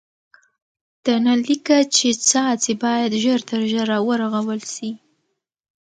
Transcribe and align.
د 1.05 1.07
نل 1.25 1.39
لیکه 1.47 1.77
چي 1.95 2.09
څاڅي 2.27 2.73
باید 2.83 3.11
ژر 3.23 3.39
تر 3.49 3.61
ژره 3.71 3.97
ورغول 4.07 4.61
سي. 4.73 4.89